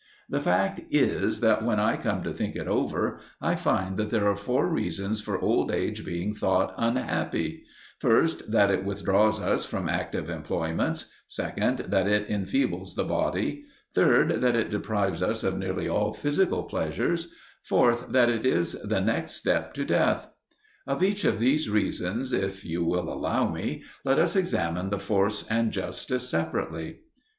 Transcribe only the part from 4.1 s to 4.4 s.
are